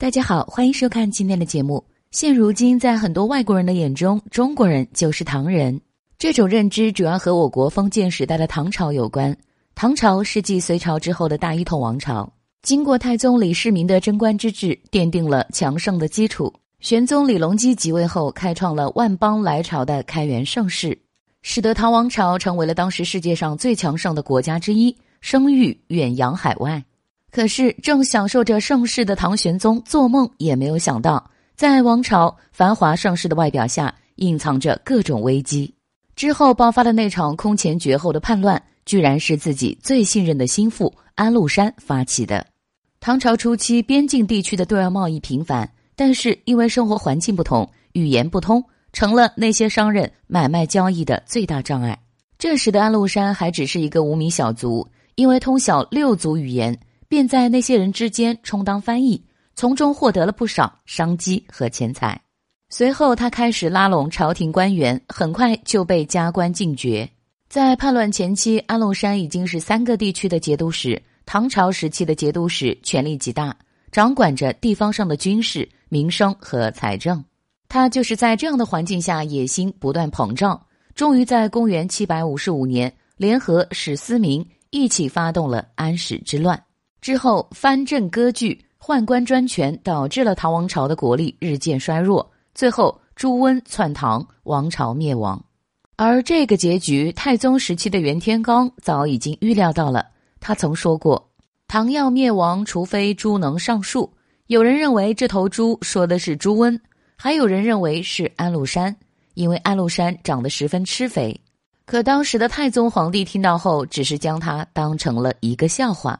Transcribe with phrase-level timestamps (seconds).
[0.00, 1.84] 大家好，欢迎收看今天的节目。
[2.10, 5.78] 现如今，在很多外国人的眼中，中国人就是唐人。
[6.16, 9.36] 这种认知主要和我国封建时代的唐朝有关。
[9.74, 12.32] 唐朝是继隋朝之后的大一统王朝，
[12.62, 16.50] 经过太宗李世民的贞观之治，奠定了强盛的基础。
[16.80, 20.98] 玄宗李隆基即位后，开创了万邦来朝的开元盛世，
[21.42, 26.82] 使得唐王朝成为了当时世界上最强盛的国家之一，声誉远扬海外。
[27.30, 35.72] 可是，正享受着盛世的唐玄宗做梦也没有想到，在王朝繁华盛世的外表下，隐藏着各种危机。
[36.16, 42.44] 之后爆发的那场空前绝后的叛乱，居然是自己最信任的心腹安禄山发起的。
[42.98, 45.70] 唐朝初期，边境地区的对外贸易频繁。
[45.96, 51.98] 但是因为生活环境不同，语言不通，成了那些商人买卖交易的最大障碍。
[52.38, 56.78] 这时的安禄山还只是一个无名小卒，因为通晓六族语言，
[57.10, 59.20] 便在那些人之间充当翻译，
[59.56, 62.20] 从中获得了不少商机和钱财。
[62.68, 67.10] 随后，他开始拉拢朝廷官员，很快就被加官进爵。
[67.48, 71.02] 在叛乱前期，安禄山已经是三个地区的节度使。
[71.26, 73.56] 唐朝时期的节度使权力极大，
[73.90, 75.68] 掌管着地方上的军事。
[75.88, 77.24] 民生和财政，
[77.68, 86.62] 他就是在这样的环境下，野心不断膨胀，终于在公元七百五十五年，联合史思明一起发动了安史之乱。
[87.00, 92.30] 之后藩镇割据、宦官专权，导致了唐王朝的国力日渐衰弱。
[92.54, 95.42] 最后朱温篡唐，王朝灭亡。
[95.96, 100.06] 而这个结局，太宗时期的袁天罡早已经预料到了。
[100.40, 101.30] 他曾说过
[101.68, 104.10] ：“唐要灭亡，除非猪能上树。”
[104.48, 106.80] 有人认为这头猪说的是朱温，
[107.16, 108.96] 还有人认为是安禄山，
[109.34, 111.38] 因为安禄山长得十分吃肥。
[111.86, 116.18] 可当时的太宗皇帝听到后，只是将他当成了一个笑话。